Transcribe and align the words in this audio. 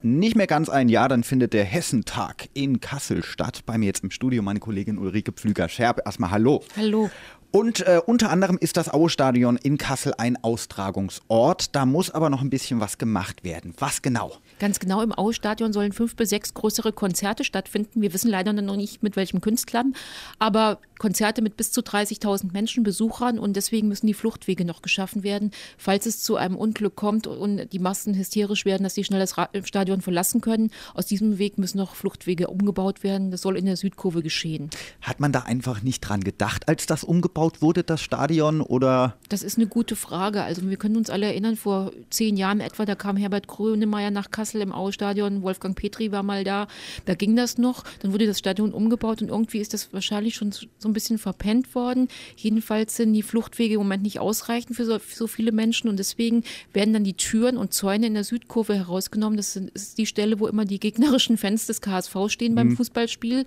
Nicht 0.00 0.36
mehr 0.36 0.46
ganz 0.46 0.68
ein 0.68 0.88
Jahr, 0.88 1.08
dann 1.08 1.24
findet 1.24 1.52
der 1.52 1.64
Hessentag 1.64 2.48
in 2.54 2.78
Kassel 2.78 3.24
statt. 3.24 3.62
Bei 3.66 3.78
mir 3.78 3.86
jetzt 3.86 4.04
im 4.04 4.12
Studio 4.12 4.44
meine 4.44 4.60
Kollegin 4.60 4.96
Ulrike 4.96 5.32
Pflüger-Scherb. 5.32 6.02
Erstmal 6.06 6.30
Hallo. 6.30 6.62
Hallo. 6.76 7.10
Und 7.50 7.80
äh, 7.80 8.00
unter 8.04 8.28
anderem 8.28 8.58
ist 8.58 8.76
das 8.76 8.92
Aue-Stadion 8.92 9.56
in 9.56 9.78
Kassel 9.78 10.12
ein 10.18 10.36
Austragungsort. 10.44 11.74
Da 11.74 11.86
muss 11.86 12.10
aber 12.10 12.28
noch 12.28 12.42
ein 12.42 12.50
bisschen 12.50 12.80
was 12.80 12.98
gemacht 12.98 13.42
werden. 13.42 13.72
Was 13.78 14.02
genau? 14.02 14.36
Ganz 14.58 14.80
genau, 14.80 15.00
im 15.00 15.16
Aue-Stadion 15.16 15.72
sollen 15.72 15.92
fünf 15.92 16.14
bis 16.14 16.28
sechs 16.28 16.52
größere 16.52 16.92
Konzerte 16.92 17.44
stattfinden. 17.44 18.02
Wir 18.02 18.12
wissen 18.12 18.30
leider 18.30 18.52
noch 18.52 18.76
nicht, 18.76 19.02
mit 19.02 19.16
welchen 19.16 19.40
Künstlern, 19.40 19.94
aber 20.38 20.78
Konzerte 20.98 21.42
mit 21.42 21.56
bis 21.56 21.70
zu 21.70 21.80
30.000 21.80 22.52
Menschen, 22.52 22.82
Besuchern 22.82 23.38
und 23.38 23.54
deswegen 23.54 23.88
müssen 23.88 24.08
die 24.08 24.14
Fluchtwege 24.14 24.64
noch 24.64 24.82
geschaffen 24.82 25.22
werden, 25.22 25.52
falls 25.78 26.06
es 26.06 26.20
zu 26.22 26.36
einem 26.36 26.56
Unglück 26.56 26.96
kommt 26.96 27.26
und 27.28 27.72
die 27.72 27.78
Massen 27.78 28.14
hysterisch 28.14 28.64
werden, 28.64 28.82
dass 28.82 28.94
sie 28.94 29.04
schnell 29.04 29.20
das 29.20 29.36
Stadion 29.62 30.00
verlassen 30.00 30.40
können. 30.40 30.70
Aus 30.94 31.06
diesem 31.06 31.38
Weg 31.38 31.56
müssen 31.56 31.78
noch 31.78 31.94
Fluchtwege 31.94 32.48
umgebaut 32.48 33.04
werden. 33.04 33.30
Das 33.30 33.42
soll 33.42 33.56
in 33.56 33.66
der 33.66 33.76
Südkurve 33.76 34.22
geschehen. 34.22 34.70
Hat 35.00 35.20
man 35.20 35.30
da 35.30 35.40
einfach 35.40 35.82
nicht 35.82 36.00
dran 36.00 36.22
gedacht, 36.22 36.68
als 36.68 36.86
das 36.86 37.04
umgebaut 37.04 37.37
wurde, 37.62 37.84
das 37.84 38.02
Stadion, 38.02 38.60
oder? 38.60 39.16
Das 39.28 39.42
ist 39.42 39.56
eine 39.56 39.66
gute 39.66 39.96
Frage. 39.96 40.42
Also 40.42 40.68
wir 40.68 40.76
können 40.76 40.96
uns 40.96 41.10
alle 41.10 41.26
erinnern, 41.26 41.56
vor 41.56 41.92
zehn 42.10 42.36
Jahren 42.36 42.60
etwa, 42.60 42.84
da 42.84 42.94
kam 42.94 43.16
Herbert 43.16 43.46
Grönemeyer 43.46 44.10
nach 44.10 44.30
Kassel 44.30 44.58
Kassel 44.58 44.62
im 44.62 44.72
Aue-Stadion, 44.72 45.42
Wolfgang 45.42 45.76
Petri 45.76 46.10
war 46.10 46.22
mal 46.22 46.42
da, 46.42 46.68
da 47.04 47.14
ging 47.14 47.36
das 47.36 47.58
noch, 47.58 47.84
dann 48.00 48.12
wurde 48.12 48.26
das 48.26 48.38
Stadion 48.38 48.72
umgebaut 48.72 49.20
und 49.20 49.28
irgendwie 49.28 49.58
ist 49.58 49.74
das 49.74 49.92
wahrscheinlich 49.92 50.34
schon 50.34 50.52
so 50.52 50.88
ein 50.88 50.92
bisschen 50.92 51.18
verpennt 51.18 51.74
worden. 51.74 52.08
Jedenfalls 52.36 52.96
sind 52.96 53.12
die 53.12 53.22
Fluchtwege 53.22 53.74
im 53.74 53.80
Moment 53.80 54.02
nicht 54.02 54.20
ausreichend 54.20 54.76
für 54.76 54.86
so, 54.86 54.98
für 54.98 55.14
so 55.14 55.26
viele 55.26 55.52
Menschen 55.52 55.88
und 55.88 55.98
deswegen 55.98 56.44
werden 56.72 56.94
dann 56.94 57.04
die 57.04 57.14
Türen 57.14 57.58
und 57.58 57.74
Zäune 57.74 58.06
in 58.06 58.14
der 58.14 58.24
Südkurve 58.24 58.74
herausgenommen. 58.74 59.36
Das 59.36 59.54
ist 59.56 59.98
die 59.98 60.06
Stelle, 60.06 60.40
wo 60.40 60.46
immer 60.46 60.64
die 60.64 60.80
gegnerischen 60.80 61.36
Fans 61.36 61.66
des 61.66 61.80
KSV 61.80 62.16
stehen 62.28 62.54
beim 62.54 62.68
mhm. 62.68 62.76
Fußballspiel. 62.76 63.44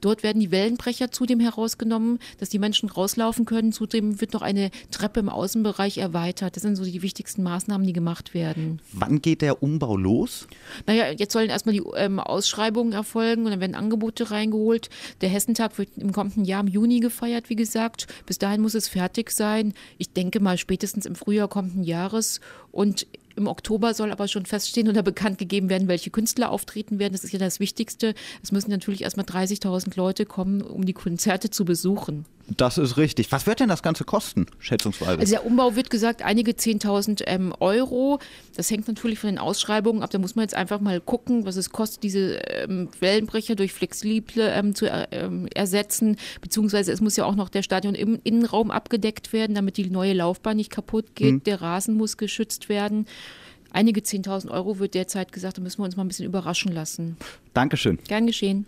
Dort 0.00 0.22
werden 0.22 0.40
die 0.40 0.50
Wellenbrecher 0.50 1.12
zudem 1.12 1.38
herausgenommen, 1.38 2.18
dass 2.38 2.48
die 2.48 2.58
Menschen 2.58 2.88
rauslaufen 2.88 3.29
können. 3.38 3.72
Zudem 3.72 4.20
wird 4.20 4.32
noch 4.32 4.42
eine 4.42 4.70
Treppe 4.90 5.20
im 5.20 5.28
Außenbereich 5.28 5.98
erweitert. 5.98 6.56
Das 6.56 6.62
sind 6.62 6.76
so 6.76 6.84
die 6.84 7.02
wichtigsten 7.02 7.42
Maßnahmen, 7.42 7.86
die 7.86 7.92
gemacht 7.92 8.34
werden. 8.34 8.80
Wann 8.92 9.22
geht 9.22 9.42
der 9.42 9.62
Umbau 9.62 9.96
los? 9.96 10.46
Naja, 10.86 11.10
jetzt 11.10 11.32
sollen 11.32 11.50
erstmal 11.50 11.74
die 11.74 11.82
ähm, 11.96 12.18
Ausschreibungen 12.18 12.92
erfolgen 12.92 13.44
und 13.44 13.50
dann 13.50 13.60
werden 13.60 13.74
Angebote 13.74 14.30
reingeholt. 14.30 14.90
Der 15.20 15.28
Hessentag 15.28 15.78
wird 15.78 15.90
im 15.96 16.12
kommenden 16.12 16.44
Jahr 16.44 16.60
im 16.60 16.68
Juni 16.68 17.00
gefeiert, 17.00 17.50
wie 17.50 17.56
gesagt. 17.56 18.06
Bis 18.26 18.38
dahin 18.38 18.60
muss 18.60 18.74
es 18.74 18.88
fertig 18.88 19.30
sein. 19.30 19.74
Ich 19.98 20.12
denke 20.12 20.40
mal 20.40 20.58
spätestens 20.58 21.06
im 21.06 21.14
Frühjahr 21.14 21.48
kommenden 21.48 21.84
Jahres. 21.84 22.40
Und 22.72 23.06
im 23.36 23.46
Oktober 23.46 23.94
soll 23.94 24.12
aber 24.12 24.28
schon 24.28 24.46
feststehen 24.46 24.88
oder 24.88 25.02
bekannt 25.02 25.38
gegeben 25.38 25.70
werden, 25.70 25.88
welche 25.88 26.10
Künstler 26.10 26.50
auftreten 26.50 26.98
werden. 26.98 27.12
Das 27.12 27.24
ist 27.24 27.32
ja 27.32 27.38
das 27.38 27.60
Wichtigste. 27.60 28.14
Es 28.42 28.52
müssen 28.52 28.70
natürlich 28.70 29.02
erstmal 29.02 29.26
30.000 29.26 29.96
Leute 29.96 30.26
kommen, 30.26 30.60
um 30.60 30.84
die 30.84 30.92
Konzerte 30.92 31.50
zu 31.50 31.64
besuchen. 31.64 32.26
Das 32.56 32.78
ist 32.78 32.96
richtig. 32.96 33.30
Was 33.32 33.46
wird 33.46 33.60
denn 33.60 33.68
das 33.68 33.82
Ganze 33.82 34.04
kosten, 34.04 34.46
schätzungsweise? 34.58 35.18
Also 35.18 35.30
der 35.30 35.46
Umbau 35.46 35.76
wird 35.76 35.90
gesagt, 35.90 36.22
einige 36.22 36.52
10.000 36.52 37.22
ähm, 37.26 37.54
Euro. 37.60 38.18
Das 38.56 38.70
hängt 38.70 38.88
natürlich 38.88 39.18
von 39.18 39.28
den 39.28 39.38
Ausschreibungen 39.38 40.02
ab. 40.02 40.10
Da 40.10 40.18
muss 40.18 40.34
man 40.34 40.42
jetzt 40.42 40.54
einfach 40.54 40.80
mal 40.80 41.00
gucken, 41.00 41.46
was 41.46 41.56
es 41.56 41.70
kostet, 41.70 42.02
diese 42.02 42.36
ähm, 42.48 42.88
Wellenbrecher 42.98 43.54
durch 43.54 43.72
flexible 43.72 44.42
ähm, 44.52 44.74
zu 44.74 44.90
äh, 44.90 45.06
ähm, 45.12 45.48
ersetzen. 45.54 46.16
Beziehungsweise 46.40 46.92
es 46.92 47.00
muss 47.00 47.16
ja 47.16 47.24
auch 47.24 47.36
noch 47.36 47.48
der 47.48 47.62
Stadion 47.62 47.94
im 47.94 48.18
Innenraum 48.24 48.70
abgedeckt 48.70 49.32
werden, 49.32 49.54
damit 49.54 49.76
die 49.76 49.88
neue 49.88 50.12
Laufbahn 50.12 50.56
nicht 50.56 50.70
kaputt 50.70 51.14
geht. 51.14 51.28
Hm. 51.28 51.44
Der 51.44 51.60
Rasen 51.60 51.94
muss 51.96 52.16
geschützt 52.16 52.68
werden 52.68 53.06
einige 53.72 54.00
10.000 54.00 54.50
Euro 54.50 54.78
wird 54.78 54.94
derzeit 54.94 55.32
gesagt, 55.32 55.58
da 55.58 55.62
müssen 55.62 55.78
wir 55.78 55.84
uns 55.84 55.96
mal 55.96 56.04
ein 56.04 56.08
bisschen 56.08 56.26
überraschen 56.26 56.72
lassen. 56.72 57.16
Dankeschön. 57.54 57.98
Gern 58.08 58.26
geschehen. 58.26 58.66